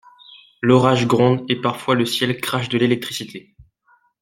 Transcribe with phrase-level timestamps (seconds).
[0.63, 3.55] L’orage gronde et parfois le ciel crache de l’électricité.